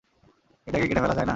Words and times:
এটাকে 0.67 0.85
কেটে 0.87 1.01
ফেলা 1.01 1.15
যায় 1.15 1.25
না? 1.25 1.29